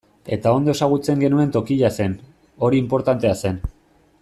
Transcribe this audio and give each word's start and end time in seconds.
Eta 0.35 0.53
ondo 0.59 0.71
ezagutzen 0.73 1.21
genuen 1.25 1.51
tokia 1.57 1.91
zen, 1.99 2.17
hori 2.65 2.83
inportantea 2.85 3.39
zen. 3.45 3.63